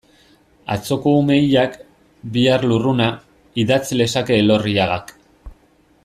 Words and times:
Atzoko 0.75 1.11
ume 1.17 1.35
hilak, 1.41 1.75
bihar 2.37 2.65
lurruna, 2.71 3.09
idatz 3.65 3.85
lezake 4.03 4.39
Elorriagak. 4.45 5.13